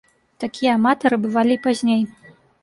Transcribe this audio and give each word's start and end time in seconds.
Такія 0.43 0.71
аматары 0.77 1.19
бывалі 1.27 1.53
і 1.57 1.59
пазней. 1.67 2.03